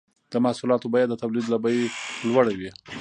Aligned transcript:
د 0.31 0.33
محصولاتو 0.45 0.91
بیه 0.93 1.07
د 1.09 1.13
تولید 1.21 1.45
له 1.53 1.57
بیې 1.63 1.77
لوړه 2.27 2.53
وي 2.59 2.71